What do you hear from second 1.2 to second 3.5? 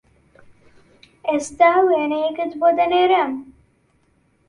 ئێستا وێنەیەکت بۆ دەنێرم